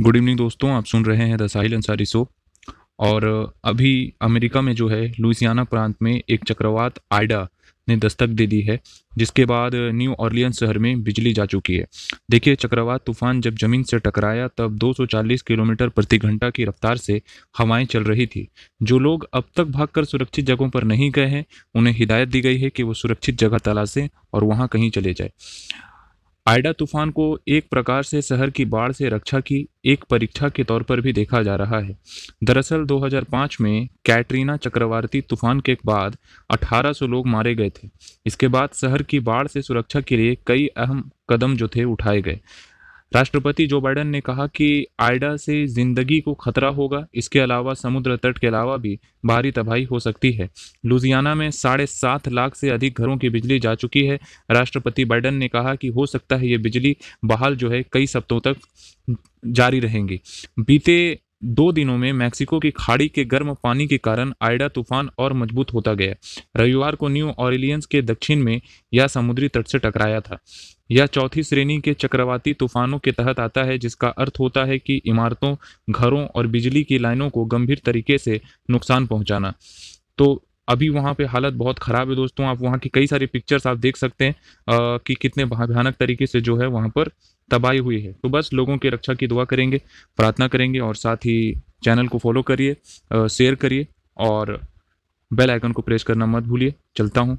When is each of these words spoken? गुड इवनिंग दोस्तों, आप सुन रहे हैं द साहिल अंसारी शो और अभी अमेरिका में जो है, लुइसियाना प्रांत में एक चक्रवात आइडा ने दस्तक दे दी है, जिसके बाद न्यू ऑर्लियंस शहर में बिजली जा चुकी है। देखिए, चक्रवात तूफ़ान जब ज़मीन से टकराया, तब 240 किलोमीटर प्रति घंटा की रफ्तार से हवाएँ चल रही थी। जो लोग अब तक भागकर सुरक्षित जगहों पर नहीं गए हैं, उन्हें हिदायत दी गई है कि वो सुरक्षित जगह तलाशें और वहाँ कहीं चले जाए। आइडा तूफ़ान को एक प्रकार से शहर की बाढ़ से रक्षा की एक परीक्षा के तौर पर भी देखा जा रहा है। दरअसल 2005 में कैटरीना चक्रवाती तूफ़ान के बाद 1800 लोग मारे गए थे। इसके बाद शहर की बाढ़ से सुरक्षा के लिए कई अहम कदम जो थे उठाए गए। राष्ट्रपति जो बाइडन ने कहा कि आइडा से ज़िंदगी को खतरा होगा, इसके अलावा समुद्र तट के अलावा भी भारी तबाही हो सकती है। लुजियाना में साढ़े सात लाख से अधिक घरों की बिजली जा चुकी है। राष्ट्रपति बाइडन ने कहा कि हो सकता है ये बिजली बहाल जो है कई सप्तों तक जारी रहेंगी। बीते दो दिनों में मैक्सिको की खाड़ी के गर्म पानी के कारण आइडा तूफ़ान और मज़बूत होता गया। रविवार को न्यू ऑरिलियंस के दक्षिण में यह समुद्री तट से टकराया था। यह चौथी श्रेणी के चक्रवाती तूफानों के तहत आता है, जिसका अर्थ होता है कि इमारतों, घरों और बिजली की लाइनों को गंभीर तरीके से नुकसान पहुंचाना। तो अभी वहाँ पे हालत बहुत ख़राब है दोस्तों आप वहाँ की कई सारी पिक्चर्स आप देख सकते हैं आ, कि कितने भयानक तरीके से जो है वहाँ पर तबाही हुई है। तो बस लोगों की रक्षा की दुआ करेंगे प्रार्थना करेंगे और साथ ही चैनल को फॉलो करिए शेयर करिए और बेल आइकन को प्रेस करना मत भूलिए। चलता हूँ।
गुड 0.00 0.16
इवनिंग 0.16 0.36
दोस्तों, 0.38 0.70
आप 0.70 0.84
सुन 0.84 1.04
रहे 1.04 1.28
हैं 1.28 1.36
द 1.36 1.46
साहिल 1.46 1.74
अंसारी 1.74 2.04
शो 2.06 2.28
और 2.98 3.52
अभी 3.64 4.12
अमेरिका 4.22 4.60
में 4.60 4.74
जो 4.74 4.88
है, 4.88 5.14
लुइसियाना 5.20 5.64
प्रांत 5.64 5.96
में 6.02 6.22
एक 6.30 6.44
चक्रवात 6.44 6.94
आइडा 7.12 7.48
ने 7.88 7.96
दस्तक 7.96 8.26
दे 8.26 8.46
दी 8.46 8.60
है, 8.60 8.80
जिसके 9.16 9.44
बाद 9.44 9.72
न्यू 9.74 10.12
ऑर्लियंस 10.12 10.60
शहर 10.60 10.78
में 10.78 11.02
बिजली 11.02 11.32
जा 11.32 11.46
चुकी 11.46 11.74
है। 11.74 11.86
देखिए, 12.30 12.54
चक्रवात 12.54 13.04
तूफ़ान 13.06 13.40
जब 13.40 13.54
ज़मीन 13.56 13.82
से 13.82 13.98
टकराया, 13.98 14.48
तब 14.48 14.78
240 14.78 15.42
किलोमीटर 15.42 15.88
प्रति 15.88 16.18
घंटा 16.18 16.50
की 16.50 16.64
रफ्तार 16.64 16.96
से 16.96 17.22
हवाएँ 17.58 17.84
चल 17.84 18.04
रही 18.04 18.26
थी। 18.26 18.48
जो 18.82 18.98
लोग 18.98 19.28
अब 19.32 19.44
तक 19.56 19.64
भागकर 19.64 20.04
सुरक्षित 20.04 20.44
जगहों 20.44 20.70
पर 20.70 20.84
नहीं 20.84 21.10
गए 21.10 21.26
हैं, 21.26 21.44
उन्हें 21.74 21.94
हिदायत 21.94 22.28
दी 22.28 22.40
गई 22.40 22.58
है 22.58 22.70
कि 22.70 22.82
वो 22.82 22.94
सुरक्षित 22.94 23.38
जगह 23.38 23.58
तलाशें 23.58 24.08
और 24.32 24.44
वहाँ 24.44 24.68
कहीं 24.68 24.90
चले 24.90 25.14
जाए। 25.14 25.32
आइडा 26.48 26.72
तूफ़ान 26.72 27.10
को 27.10 27.24
एक 27.48 27.68
प्रकार 27.70 28.02
से 28.02 28.22
शहर 28.22 28.50
की 28.50 28.64
बाढ़ 28.64 28.92
से 28.92 29.08
रक्षा 29.08 29.40
की 29.40 29.68
एक 29.84 30.04
परीक्षा 30.10 30.48
के 30.48 30.64
तौर 30.64 30.82
पर 30.82 31.00
भी 31.00 31.12
देखा 31.12 31.42
जा 31.42 31.56
रहा 31.56 31.78
है। 31.80 31.96
दरअसल 32.44 32.84
2005 32.84 33.60
में 33.60 33.88
कैटरीना 34.04 34.56
चक्रवाती 34.56 35.20
तूफ़ान 35.20 35.60
के 35.60 35.76
बाद 35.86 36.16
1800 36.50 37.06
लोग 37.06 37.26
मारे 37.26 37.54
गए 37.54 37.70
थे। 37.70 37.88
इसके 38.26 38.48
बाद 38.48 38.68
शहर 38.74 39.02
की 39.02 39.20
बाढ़ 39.20 39.46
से 39.46 39.62
सुरक्षा 39.62 40.00
के 40.00 40.16
लिए 40.16 40.38
कई 40.46 40.66
अहम 40.66 41.10
कदम 41.30 41.56
जो 41.56 41.68
थे 41.68 41.84
उठाए 41.84 42.22
गए। 42.22 42.40
राष्ट्रपति 43.12 43.66
जो 43.66 43.80
बाइडन 43.80 44.06
ने 44.06 44.20
कहा 44.20 44.46
कि 44.46 44.86
आइडा 45.00 45.36
से 45.36 45.66
ज़िंदगी 45.66 46.20
को 46.20 46.34
खतरा 46.34 46.68
होगा, 46.68 47.04
इसके 47.14 47.40
अलावा 47.40 47.74
समुद्र 47.74 48.16
तट 48.16 48.38
के 48.38 48.46
अलावा 48.46 48.76
भी 48.76 48.98
भारी 49.26 49.50
तबाही 49.50 49.84
हो 49.84 49.98
सकती 49.98 50.32
है। 50.32 50.48
लुजियाना 50.86 51.34
में 51.34 51.50
साढ़े 51.50 51.86
सात 51.86 52.28
लाख 52.28 52.54
से 52.54 52.70
अधिक 52.70 53.00
घरों 53.00 53.16
की 53.18 53.28
बिजली 53.28 53.58
जा 53.60 53.74
चुकी 53.74 54.04
है। 54.06 54.18
राष्ट्रपति 54.50 55.04
बाइडन 55.04 55.34
ने 55.34 55.48
कहा 55.48 55.74
कि 55.74 55.88
हो 55.88 56.06
सकता 56.06 56.36
है 56.36 56.48
ये 56.48 56.58
बिजली 56.58 56.96
बहाल 57.24 57.56
जो 57.56 57.70
है 57.70 57.82
कई 57.92 58.06
सप्तों 58.06 58.40
तक 58.40 58.56
जारी 59.46 59.80
रहेंगी। 59.80 60.20
बीते 60.58 60.98
दो 61.44 61.72
दिनों 61.72 61.98
में 61.98 62.12
मैक्सिको 62.12 62.58
की 62.58 62.70
खाड़ी 62.70 63.08
के 63.08 63.24
गर्म 63.24 63.54
पानी 63.54 63.86
के 63.86 63.98
कारण 63.98 64.32
आइडा 64.42 64.68
तूफ़ान 64.68 65.10
और 65.18 65.32
मज़बूत 65.32 65.72
होता 65.74 65.94
गया। 65.94 66.14
रविवार 66.56 66.94
को 66.94 67.08
न्यू 67.08 67.30
ऑरिलियंस 67.38 67.86
के 67.86 68.02
दक्षिण 68.02 68.42
में 68.42 68.60
यह 68.94 69.06
समुद्री 69.06 69.48
तट 69.48 69.66
से 69.66 69.78
टकराया 69.78 70.20
था। 70.20 70.38
यह 70.90 71.06
चौथी 71.06 71.42
श्रेणी 71.42 71.80
के 71.80 71.94
चक्रवाती 71.94 72.52
तूफानों 72.52 72.98
के 72.98 73.12
तहत 73.12 73.40
आता 73.40 73.62
है, 73.62 73.78
जिसका 73.78 74.08
अर्थ 74.08 74.32
होता 74.40 74.64
है 74.64 74.78
कि 74.78 75.02
इमारतों, 75.06 75.56
घरों 75.90 76.26
और 76.26 76.46
बिजली 76.46 76.84
की 76.84 76.98
लाइनों 76.98 77.30
को 77.30 77.44
गंभीर 77.44 77.80
तरीके 77.84 78.18
से 78.18 78.40
नुकसान 78.70 79.06
पहुंचाना। 79.06 79.54
तो 80.18 80.44
अभी 80.68 80.88
वहाँ 80.88 81.14
पे 81.14 81.24
हालत 81.24 81.52
बहुत 81.54 81.78
ख़राब 81.78 82.08
है 82.10 82.14
दोस्तों 82.16 82.46
आप 82.46 82.60
वहाँ 82.62 82.78
की 82.78 82.88
कई 82.94 83.06
सारी 83.06 83.26
पिक्चर्स 83.26 83.66
आप 83.66 83.76
देख 83.78 83.96
सकते 83.96 84.24
हैं 84.24 84.34
आ, 84.68 84.98
कि 84.98 85.14
कितने 85.14 85.44
भयानक 85.44 85.94
तरीके 85.94 86.26
से 86.26 86.40
जो 86.40 86.56
है 86.56 86.66
वहाँ 86.66 86.88
पर 86.88 87.10
तबाही 87.50 87.78
हुई 87.78 88.00
है। 88.00 88.12
तो 88.12 88.28
बस 88.28 88.50
लोगों 88.52 88.76
की 88.78 88.88
रक्षा 88.88 89.14
की 89.14 89.26
दुआ 89.26 89.44
करेंगे 89.44 89.80
प्रार्थना 90.18 90.48
करेंगे 90.48 90.78
और 90.78 90.96
साथ 90.96 91.16
ही 91.16 91.38
चैनल 91.84 92.08
को 92.08 92.18
फॉलो 92.18 92.42
करिए 92.42 92.76
शेयर 93.28 93.54
करिए 93.54 93.86
और 94.16 94.60
बेल 95.30 95.50
आइकन 95.50 95.72
को 95.72 95.82
प्रेस 95.82 96.02
करना 96.02 96.26
मत 96.26 96.42
भूलिए। 96.42 96.74
चलता 96.96 97.20
हूँ। 97.20 97.36